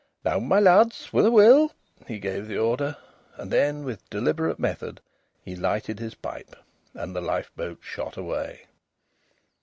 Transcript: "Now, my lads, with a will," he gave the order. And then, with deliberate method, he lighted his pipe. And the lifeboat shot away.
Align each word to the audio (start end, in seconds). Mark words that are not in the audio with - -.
"Now, 0.25 0.39
my 0.39 0.59
lads, 0.59 1.13
with 1.13 1.27
a 1.27 1.31
will," 1.31 1.73
he 2.07 2.17
gave 2.17 2.47
the 2.47 2.57
order. 2.57 2.97
And 3.37 3.51
then, 3.51 3.83
with 3.83 4.09
deliberate 4.09 4.57
method, 4.57 4.99
he 5.45 5.55
lighted 5.55 5.99
his 5.99 6.15
pipe. 6.15 6.55
And 6.95 7.15
the 7.15 7.21
lifeboat 7.21 7.77
shot 7.83 8.17
away. 8.17 8.65